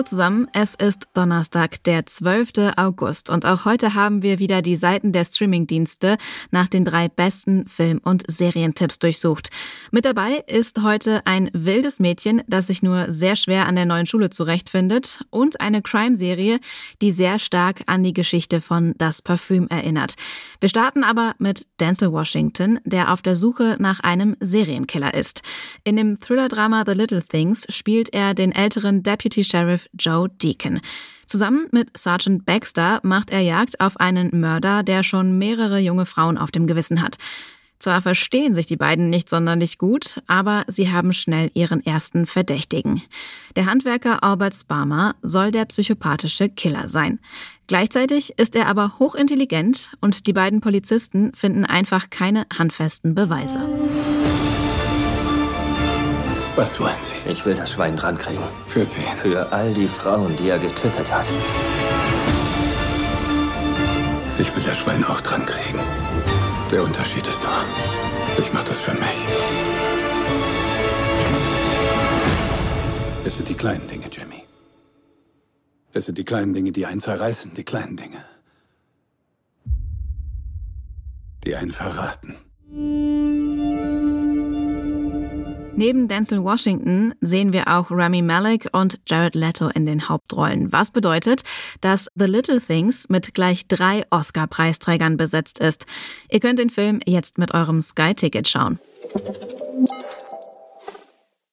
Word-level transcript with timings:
Hallo 0.00 0.08
zusammen, 0.08 0.48
es 0.54 0.76
ist 0.76 1.08
Donnerstag, 1.12 1.84
der 1.84 2.06
12. 2.06 2.72
August 2.76 3.28
und 3.28 3.44
auch 3.44 3.66
heute 3.66 3.94
haben 3.94 4.22
wir 4.22 4.38
wieder 4.38 4.62
die 4.62 4.76
Seiten 4.76 5.12
der 5.12 5.26
Streamingdienste 5.26 6.16
nach 6.50 6.68
den 6.68 6.86
drei 6.86 7.08
besten 7.08 7.68
Film- 7.68 8.00
und 8.02 8.24
Serientipps 8.26 8.98
durchsucht. 8.98 9.50
Mit 9.90 10.06
dabei 10.06 10.42
ist 10.46 10.82
heute 10.82 11.20
ein 11.26 11.50
wildes 11.52 12.00
Mädchen, 12.00 12.42
das 12.46 12.68
sich 12.68 12.82
nur 12.82 13.12
sehr 13.12 13.36
schwer 13.36 13.66
an 13.66 13.76
der 13.76 13.84
neuen 13.84 14.06
Schule 14.06 14.30
zurechtfindet 14.30 15.22
und 15.28 15.60
eine 15.60 15.82
Crime-Serie, 15.82 16.60
die 17.02 17.10
sehr 17.10 17.38
stark 17.38 17.82
an 17.84 18.02
die 18.02 18.14
Geschichte 18.14 18.62
von 18.62 18.94
Das 18.96 19.20
Parfüm 19.20 19.68
erinnert. 19.68 20.14
Wir 20.60 20.70
starten 20.70 21.04
aber 21.04 21.34
mit 21.38 21.66
Denzel 21.78 22.10
Washington, 22.10 22.80
der 22.84 23.12
auf 23.12 23.20
der 23.20 23.34
Suche 23.34 23.76
nach 23.78 24.00
einem 24.00 24.34
Serienkiller 24.40 25.12
ist. 25.12 25.42
In 25.84 25.96
dem 25.96 26.18
Thriller-Drama 26.18 26.84
The 26.86 26.94
Little 26.94 27.22
Things 27.22 27.66
spielt 27.68 28.14
er 28.14 28.32
den 28.32 28.52
älteren 28.52 29.02
Deputy 29.02 29.44
Sheriff 29.44 29.80
Sheriff 29.80 29.89
Joe 29.98 30.28
Deacon. 30.28 30.80
Zusammen 31.26 31.66
mit 31.70 31.96
Sergeant 31.96 32.44
Baxter 32.44 33.00
macht 33.02 33.30
er 33.30 33.40
Jagd 33.40 33.80
auf 33.80 33.98
einen 33.98 34.40
Mörder, 34.40 34.82
der 34.82 35.02
schon 35.02 35.38
mehrere 35.38 35.78
junge 35.78 36.06
Frauen 36.06 36.38
auf 36.38 36.50
dem 36.50 36.66
Gewissen 36.66 37.02
hat. 37.02 37.18
Zwar 37.80 38.02
verstehen 38.02 38.52
sich 38.52 38.66
die 38.66 38.76
beiden 38.76 39.08
nicht 39.08 39.30
sonderlich 39.30 39.78
gut, 39.78 40.20
aber 40.26 40.64
sie 40.66 40.92
haben 40.92 41.14
schnell 41.14 41.50
ihren 41.54 41.84
ersten 41.84 42.26
Verdächtigen. 42.26 43.00
Der 43.56 43.64
Handwerker 43.64 44.22
Albert 44.22 44.54
Sparmer 44.54 45.14
soll 45.22 45.50
der 45.50 45.64
psychopathische 45.64 46.50
Killer 46.50 46.90
sein. 46.90 47.20
Gleichzeitig 47.68 48.38
ist 48.38 48.54
er 48.54 48.66
aber 48.66 48.98
hochintelligent 48.98 49.92
und 50.02 50.26
die 50.26 50.34
beiden 50.34 50.60
Polizisten 50.60 51.32
finden 51.32 51.64
einfach 51.64 52.10
keine 52.10 52.44
handfesten 52.52 53.14
Beweise. 53.14 53.66
Was 56.60 56.78
wollen 56.78 56.92
Sie? 57.00 57.30
Ich 57.30 57.46
will 57.46 57.54
das 57.54 57.72
Schwein 57.72 57.96
drankriegen. 57.96 58.44
Für 58.66 58.80
wen? 58.80 59.16
Für 59.22 59.50
all 59.50 59.72
die 59.72 59.88
Frauen, 59.88 60.36
die 60.36 60.50
er 60.50 60.58
getötet 60.58 61.10
hat. 61.10 61.26
Ich 64.38 64.54
will 64.54 64.62
das 64.62 64.76
Schwein 64.76 65.02
auch 65.04 65.22
drankriegen. 65.22 65.80
Der 66.70 66.82
Unterschied 66.82 67.26
ist 67.26 67.42
da. 67.42 67.64
Ich 68.36 68.52
mach 68.52 68.62
das 68.64 68.78
für 68.78 68.92
mich. 68.92 69.20
Es 73.24 73.36
sind 73.36 73.48
die 73.48 73.54
kleinen 73.54 73.88
Dinge, 73.88 74.08
Jimmy. 74.12 74.42
Es 75.94 76.04
sind 76.04 76.18
die 76.18 76.24
kleinen 76.24 76.52
Dinge, 76.52 76.72
die 76.72 76.84
einen 76.84 77.00
zerreißen, 77.00 77.54
die 77.54 77.64
kleinen 77.64 77.96
Dinge. 77.96 78.22
Die 81.42 81.56
einen 81.56 81.72
verraten. 81.72 82.36
Neben 85.80 86.08
Denzel 86.08 86.44
Washington 86.44 87.14
sehen 87.22 87.54
wir 87.54 87.66
auch 87.68 87.86
Rami 87.90 88.20
Malek 88.20 88.68
und 88.72 89.00
Jared 89.06 89.34
Leto 89.34 89.68
in 89.68 89.86
den 89.86 90.10
Hauptrollen. 90.10 90.70
Was 90.72 90.90
bedeutet, 90.90 91.40
dass 91.80 92.08
The 92.16 92.26
Little 92.26 92.60
Things 92.60 93.08
mit 93.08 93.32
gleich 93.32 93.66
drei 93.66 94.02
Oscar-Preisträgern 94.10 95.16
besetzt 95.16 95.58
ist. 95.58 95.86
Ihr 96.30 96.40
könnt 96.40 96.58
den 96.58 96.68
Film 96.68 97.00
jetzt 97.06 97.38
mit 97.38 97.54
eurem 97.54 97.80
Sky-Ticket 97.80 98.46
schauen. 98.46 98.78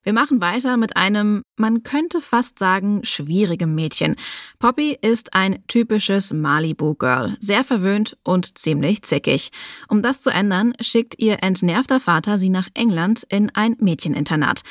Wir 0.08 0.13
machen 0.13 0.39
weiter 0.39 0.77
mit 0.77 0.95
einem, 0.95 1.44
man 1.58 1.83
könnte 1.83 2.22
fast 2.22 2.59
sagen, 2.59 3.03
schwierigem 3.03 3.75
Mädchen. 3.75 4.16
Poppy 4.58 4.97
ist 5.02 5.33
ein 5.33 5.61
typisches 5.67 6.31
Malibu-Girl, 6.31 7.36
sehr 7.41 7.66
verwöhnt 7.66 8.17
und 8.23 8.58
ziemlich 8.58 9.02
zickig. 9.02 9.52
Um 9.89 10.02
das 10.02 10.21
zu 10.21 10.30
ändern, 10.30 10.71
schickt 10.80 11.15
ihr 11.20 11.43
entnervter 11.43 11.99
Vater 11.99 12.39
sie 12.39 12.48
nach 12.48 12.70
England 12.73 13.26
in 13.27 13.54
ein 13.54 13.76
Mädcheninternat. 13.82 14.61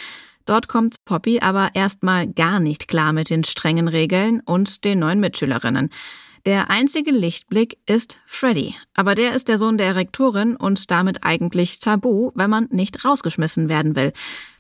Dort 0.47 0.69
kommt 0.69 1.05
Poppy 1.05 1.41
aber 1.41 1.69
erstmal 1.75 2.27
gar 2.27 2.59
nicht 2.59 2.89
klar 2.89 3.13
mit 3.13 3.29
den 3.29 3.45
strengen 3.45 3.89
Regeln 3.89 4.41
und 4.41 4.85
den 4.85 5.01
neuen 5.01 5.21
Mitschülerinnen. 5.21 5.91
Der 6.47 6.71
einzige 6.71 7.11
Lichtblick 7.11 7.77
ist 7.87 8.21
Freddy, 8.25 8.77
aber 8.95 9.17
der 9.17 9.35
ist 9.35 9.49
der 9.49 9.59
Sohn 9.59 9.79
der 9.79 9.97
Rektorin 9.97 10.55
und 10.55 10.93
damit 10.93 11.25
eigentlich 11.25 11.81
tabu, 11.81 12.31
wenn 12.37 12.49
man 12.49 12.69
nicht 12.71 13.05
rausgeschmissen 13.05 13.69
werden 13.69 13.97
will. 13.97 14.13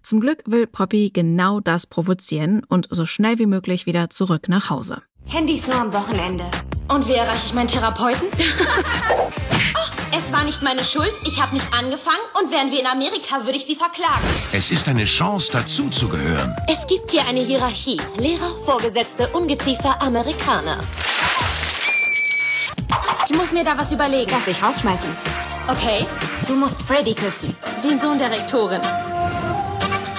Zum 0.03 0.19
Glück 0.19 0.43
will 0.47 0.67
Poppy 0.67 1.11
genau 1.15 1.61
das 1.61 1.87
provozieren 1.87 2.65
und 2.69 2.89
so 2.91 3.07
schnell 3.07 3.39
wie 3.39 3.47
möglich 3.47 3.87
wieder 3.87 4.11
zurück 4.11 4.49
nach 4.49 4.69
Hause. 4.69 5.01
Handys 5.27 5.69
nur 5.69 5.81
am 5.81 5.93
Wochenende. 5.93 6.45
Und 6.89 7.07
wie 7.07 7.13
erreiche 7.13 7.47
ich 7.47 7.55
meinen 7.55 7.69
Therapeuten? 7.69 8.27
oh, 9.15 9.31
es 10.19 10.33
war 10.33 10.43
nicht 10.43 10.63
meine 10.63 10.83
Schuld, 10.83 11.13
ich 11.25 11.41
habe 11.41 11.55
nicht 11.55 11.73
angefangen 11.73 12.19
und 12.43 12.51
wären 12.51 12.73
wir 12.73 12.81
in 12.81 12.87
Amerika, 12.87 13.45
würde 13.45 13.59
ich 13.59 13.65
sie 13.65 13.77
verklagen. 13.77 14.27
Es 14.53 14.73
ist 14.73 14.89
eine 14.89 15.05
Chance, 15.05 15.53
dazuzugehören. 15.53 16.53
Es 16.69 16.85
gibt 16.89 17.13
hier 17.13 17.25
eine 17.29 17.45
Hierarchie. 17.45 18.01
Lehrer, 18.19 18.51
Vorgesetzte, 18.65 19.29
Ungeziefer, 19.29 20.03
Amerikaner. 20.03 20.81
Ich 23.29 23.37
muss 23.37 23.53
mir 23.53 23.65
da 23.65 23.77
was 23.77 23.93
überlegen. 23.93 24.31
Lass 24.31 24.45
dich 24.45 24.63
rausschmeißen. 24.63 25.11
Okay. 25.69 26.07
Du 26.47 26.55
musst 26.55 26.81
Freddy 26.83 27.15
küssen. 27.15 27.53
Den 27.83 28.01
Sohn 28.01 28.19
der 28.19 28.31
Rektorin. 28.31 28.81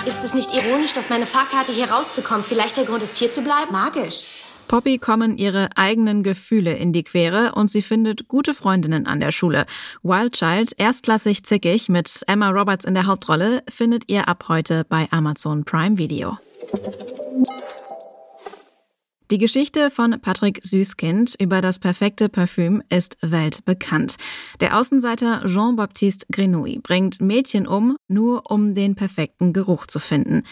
Ist 0.05 0.23
es 0.23 0.33
nicht 0.33 0.53
ironisch, 0.53 0.93
dass 0.93 1.09
meine 1.09 1.25
Fahrkarte 1.25 1.71
hier 1.71 1.89
rauszukommen 1.89 2.43
vielleicht 2.43 2.77
der 2.77 2.85
Grund 2.85 3.03
ist, 3.03 3.17
hier 3.17 3.31
zu 3.31 3.41
bleiben? 3.41 3.71
Magisch. 3.71 4.47
Poppy 4.67 4.97
kommen 4.97 5.37
ihre 5.37 5.69
eigenen 5.75 6.23
Gefühle 6.23 6.73
in 6.75 6.91
die 6.91 7.03
Quere 7.03 7.53
und 7.55 7.71
sie 7.71 7.81
findet 7.81 8.27
gute 8.27 8.53
Freundinnen 8.53 9.07
an 9.07 9.21
der 9.21 9.31
Schule. 9.31 9.65
Wild 10.03 10.33
Child, 10.33 10.73
erstklassig 10.77 11.43
zickig 11.45 11.87
mit 11.87 12.21
Emma 12.27 12.49
Roberts 12.49 12.83
in 12.83 12.93
der 12.93 13.05
Hauptrolle, 13.05 13.63
findet 13.69 14.03
ihr 14.07 14.27
ab 14.27 14.45
heute 14.49 14.83
bei 14.83 15.07
Amazon 15.11 15.63
Prime 15.63 15.97
Video. 15.97 16.37
Die 19.29 19.39
Geschichte 19.39 19.91
von 19.91 20.21
Patrick 20.21 20.61
Süßkind 20.63 21.35
über 21.37 21.61
das 21.61 21.79
perfekte 21.79 22.29
Parfüm 22.29 22.81
ist 22.87 23.17
weltbekannt. 23.19 24.15
Der 24.61 24.79
Außenseiter 24.79 25.43
Jean-Baptiste 25.45 26.27
Grenouille 26.31 26.79
bringt 26.79 27.19
Mädchen 27.19 27.67
um, 27.67 27.97
nur 28.07 28.49
um 28.49 28.73
den 28.73 28.95
perfekten 28.95 29.51
Geruch 29.51 29.85
zu 29.85 29.99
finden. 29.99 30.43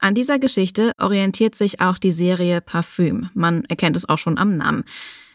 An 0.00 0.16
dieser 0.16 0.40
Geschichte 0.40 0.90
orientiert 1.00 1.54
sich 1.54 1.80
auch 1.80 1.96
die 1.96 2.10
Serie 2.10 2.60
Parfüm. 2.60 3.30
Man 3.34 3.66
erkennt 3.66 3.94
es 3.94 4.08
auch 4.08 4.18
schon 4.18 4.36
am 4.36 4.56
Namen. 4.56 4.82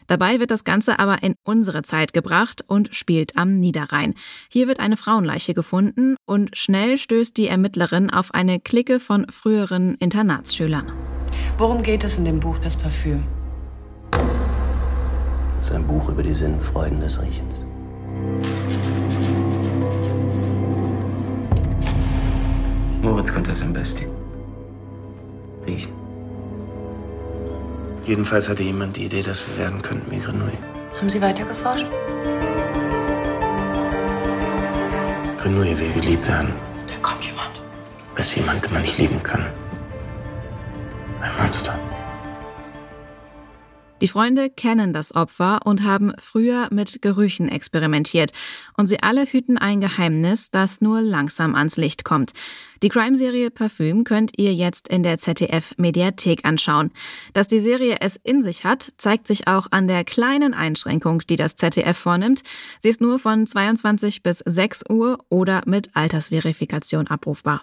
Dabei 0.06 0.38
wird 0.38 0.50
das 0.50 0.64
Ganze 0.64 0.98
aber 0.98 1.22
in 1.22 1.36
unsere 1.42 1.80
Zeit 1.80 2.12
gebracht 2.12 2.64
und 2.66 2.94
spielt 2.94 3.38
am 3.38 3.58
Niederrhein. 3.58 4.12
Hier 4.52 4.68
wird 4.68 4.78
eine 4.78 4.98
Frauenleiche 4.98 5.54
gefunden 5.54 6.16
und 6.26 6.54
schnell 6.54 6.98
stößt 6.98 7.34
die 7.34 7.48
Ermittlerin 7.48 8.10
auf 8.10 8.34
eine 8.34 8.60
Clique 8.60 9.00
von 9.00 9.26
früheren 9.30 9.94
Internatsschülern. 9.94 11.19
Worum 11.60 11.82
geht 11.82 12.04
es 12.04 12.16
in 12.16 12.24
dem 12.24 12.40
Buch 12.40 12.56
Das 12.56 12.74
Parfüm? 12.74 13.22
Es 15.58 15.66
ist 15.66 15.72
ein 15.72 15.86
Buch 15.86 16.08
über 16.08 16.22
die 16.22 16.32
Sinnfreuden 16.32 17.00
des 17.00 17.20
Riechens. 17.20 17.66
Moritz 23.02 23.30
konnte 23.30 23.52
es 23.52 23.60
am 23.60 23.74
besten. 23.74 24.06
Riechen. 25.66 25.92
Jedenfalls 28.06 28.48
hatte 28.48 28.62
jemand 28.62 28.96
die 28.96 29.04
Idee, 29.04 29.20
dass 29.20 29.46
wir 29.46 29.58
werden 29.58 29.82
könnten 29.82 30.10
wie 30.10 30.18
Grenouille. 30.18 30.56
Haben 30.96 31.10
Sie 31.10 31.20
weitergeforscht? 31.20 31.86
Grenouille 35.36 35.78
will 35.78 35.92
geliebt 35.92 36.26
werden. 36.26 36.54
Da 36.86 36.94
kommt 37.06 37.22
jemand. 37.22 37.50
Es 38.16 38.28
ist 38.28 38.36
jemand, 38.36 38.64
den 38.64 38.72
man 38.72 38.80
nicht 38.80 38.96
lieben 38.96 39.22
kann. 39.22 39.44
Ein 41.20 41.36
Monster. 41.36 41.78
Die 44.00 44.08
Freunde 44.08 44.48
kennen 44.48 44.94
das 44.94 45.14
Opfer 45.14 45.60
und 45.64 45.84
haben 45.84 46.14
früher 46.18 46.68
mit 46.70 47.02
Gerüchen 47.02 47.50
experimentiert. 47.50 48.32
Und 48.78 48.86
sie 48.86 49.02
alle 49.02 49.26
hüten 49.26 49.58
ein 49.58 49.82
Geheimnis, 49.82 50.50
das 50.50 50.80
nur 50.80 51.02
langsam 51.02 51.54
ans 51.54 51.76
Licht 51.76 52.04
kommt. 52.04 52.32
Die 52.82 52.88
Crime-Serie 52.88 53.50
Parfüm 53.50 54.04
könnt 54.04 54.38
ihr 54.38 54.54
jetzt 54.54 54.88
in 54.88 55.02
der 55.02 55.18
ZDF-Mediathek 55.18 56.46
anschauen. 56.46 56.90
Dass 57.34 57.48
die 57.48 57.60
Serie 57.60 57.98
es 58.00 58.16
in 58.16 58.42
sich 58.42 58.64
hat, 58.64 58.88
zeigt 58.96 59.26
sich 59.26 59.46
auch 59.46 59.66
an 59.70 59.86
der 59.86 60.04
kleinen 60.04 60.54
Einschränkung, 60.54 61.20
die 61.28 61.36
das 61.36 61.56
ZDF 61.56 61.98
vornimmt. 61.98 62.40
Sie 62.78 62.88
ist 62.88 63.02
nur 63.02 63.18
von 63.18 63.46
22 63.46 64.22
bis 64.22 64.38
6 64.38 64.84
Uhr 64.88 65.18
oder 65.28 65.60
mit 65.66 65.90
Altersverifikation 65.94 67.06
abrufbar. 67.08 67.62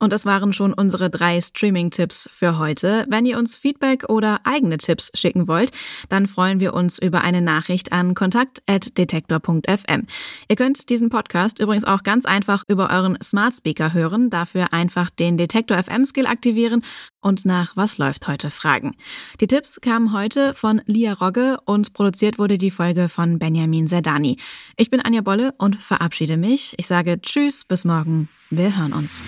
Und 0.00 0.12
das 0.12 0.24
waren 0.24 0.52
schon 0.52 0.72
unsere 0.72 1.10
drei 1.10 1.40
Streaming-Tipps 1.40 2.28
für 2.30 2.58
heute. 2.58 3.04
Wenn 3.08 3.26
ihr 3.26 3.36
uns 3.36 3.56
Feedback 3.56 4.08
oder 4.08 4.40
eigene 4.44 4.78
Tipps 4.78 5.10
schicken 5.14 5.48
wollt, 5.48 5.72
dann 6.08 6.28
freuen 6.28 6.60
wir 6.60 6.72
uns 6.74 6.98
über 6.98 7.22
eine 7.22 7.42
Nachricht 7.42 7.92
an 7.92 8.14
kontakt.detektor.fm. 8.14 10.06
Ihr 10.48 10.56
könnt 10.56 10.88
diesen 10.88 11.10
Podcast 11.10 11.58
übrigens 11.58 11.84
auch 11.84 12.04
ganz 12.04 12.26
einfach 12.26 12.62
über 12.68 12.90
euren 12.90 13.18
Smart 13.22 13.54
Speaker 13.54 13.92
hören. 13.92 14.30
Dafür 14.30 14.72
einfach 14.72 15.10
den 15.10 15.36
Detektor 15.36 15.82
FM 15.82 16.04
Skill 16.04 16.26
aktivieren 16.26 16.82
und 17.20 17.44
nach 17.44 17.76
Was 17.76 17.98
läuft 17.98 18.28
heute 18.28 18.50
fragen. 18.50 18.96
Die 19.40 19.46
Tipps 19.46 19.80
kamen 19.80 20.12
heute 20.12 20.54
von 20.54 20.82
Lia 20.86 21.14
Rogge 21.14 21.58
und 21.64 21.92
produziert 21.92 22.38
wurde 22.38 22.58
die 22.58 22.70
Folge 22.70 23.08
von 23.08 23.38
Benjamin 23.38 23.88
Zerdani. 23.88 24.36
Ich 24.76 24.90
bin 24.90 25.00
Anja 25.00 25.20
Bolle 25.20 25.54
und 25.58 25.76
verabschiede 25.76 26.36
mich. 26.36 26.74
Ich 26.78 26.86
sage 26.86 27.20
Tschüss, 27.20 27.64
bis 27.64 27.84
morgen. 27.84 28.28
Wir 28.50 28.76
hören 28.76 28.92
uns. 28.92 29.24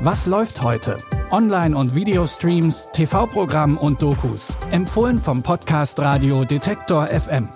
Was 0.00 0.26
läuft 0.26 0.62
heute? 0.62 0.96
Online- 1.30 1.76
und 1.76 1.94
Videostreams, 1.94 2.88
TV-Programm 2.92 3.76
und 3.76 4.00
Dokus. 4.00 4.54
Empfohlen 4.70 5.18
vom 5.18 5.42
Podcast 5.42 5.98
Radio 5.98 6.44
Detektor 6.44 7.08
FM. 7.08 7.48